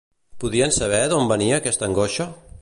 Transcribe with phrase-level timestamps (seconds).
[0.43, 2.29] Podien saber d'on venia aquesta angoixa?